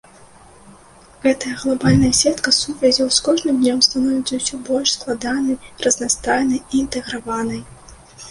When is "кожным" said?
3.27-3.59